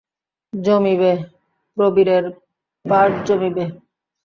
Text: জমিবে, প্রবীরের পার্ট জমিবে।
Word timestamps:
জমিবে, 0.53 1.11
প্রবীরের 1.77 2.23
পার্ট 2.85 3.13
জমিবে। 3.27 3.65